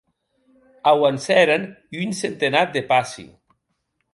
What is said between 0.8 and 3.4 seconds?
Auancèren un centenat de passi.